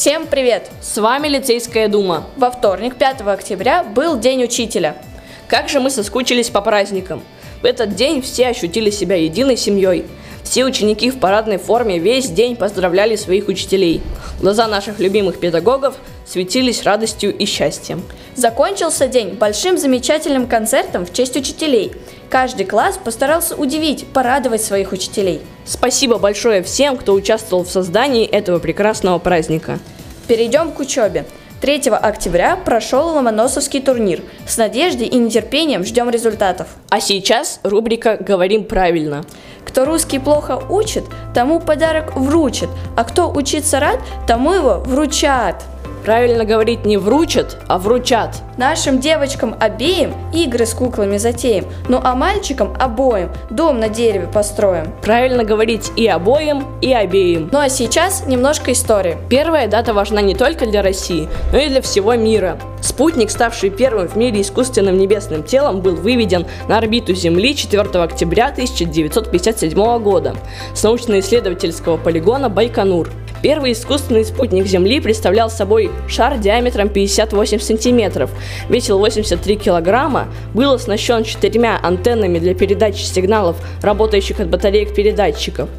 [0.00, 0.70] Всем привет!
[0.80, 2.26] С вами Лицейская дума.
[2.38, 4.96] Во вторник, 5 октября, был День учителя.
[5.46, 7.22] Как же мы соскучились по праздникам.
[7.60, 10.06] В этот день все ощутили себя единой семьей.
[10.44, 14.02] Все ученики в парадной форме весь день поздравляли своих учителей.
[14.40, 15.94] Глаза наших любимых педагогов
[16.26, 18.02] светились радостью и счастьем.
[18.34, 21.92] Закончился день большим замечательным концертом в честь учителей.
[22.30, 25.40] Каждый класс постарался удивить, порадовать своих учителей.
[25.64, 29.78] Спасибо большое всем, кто участвовал в создании этого прекрасного праздника.
[30.28, 31.26] Перейдем к учебе.
[31.60, 34.22] 3 октября прошел Ломоносовский турнир.
[34.46, 36.68] С надеждой и нетерпением ждем результатов.
[36.88, 39.24] А сейчас рубрика «Говорим правильно».
[39.70, 45.62] Кто русский плохо учит, тому подарок вручит, а кто учиться рад, тому его вручат.
[46.04, 48.42] Правильно говорить не вручат, а вручат.
[48.56, 54.92] Нашим девочкам обеим игры с куклами затеем, ну а мальчикам обоим дом на дереве построим.
[55.02, 57.48] Правильно говорить и обоим, и обеим.
[57.52, 59.16] Ну а сейчас немножко истории.
[59.28, 62.58] Первая дата важна не только для России, но и для всего мира.
[62.80, 68.46] Спутник, ставший первым в мире искусственным небесным телом, был выведен на орбиту Земли 4 октября
[68.48, 70.34] 1957 года
[70.74, 73.10] с научно-исследовательского полигона Байконур.
[73.42, 78.30] Первый искусственный спутник Земли представлял собой шар диаметром 58 сантиметров,
[78.68, 85.70] весил 83 килограмма, был оснащен четырьмя антеннами для передачи сигналов, работающих от батареек передатчиков.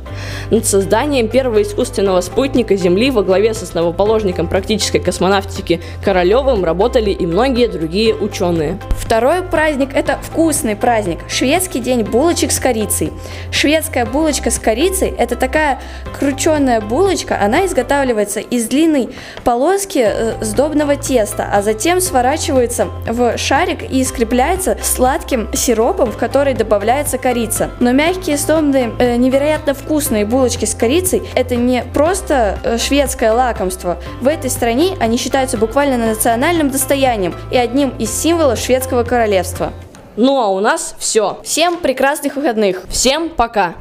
[0.50, 7.26] Над созданием первого искусственного спутника Земли во главе с основоположником практической космонавтики Королевым работали и
[7.26, 8.80] многие другие ученые.
[8.92, 13.12] Второй праздник– это вкусный праздник– шведский день булочек с корицей.
[13.52, 15.80] Шведская булочка с корицей– это такая
[16.17, 19.09] крученная булочка, она изготавливается из длинной
[19.44, 26.53] полоски э, сдобного теста, а затем сворачивается в шарик и скрепляется сладким сиропом, в который
[26.53, 27.71] добавляется корица.
[27.80, 33.97] Но мягкие, сдобные, э, невероятно вкусные булочки с корицей– это не просто э, шведское лакомство.
[34.21, 39.73] В этой стране они считаются буквально национальным достоянием и одним из символов шведского королевства.
[40.17, 41.39] Ну а у нас все.
[41.43, 42.83] Всем прекрасных выходных!
[42.89, 43.76] Всем пока!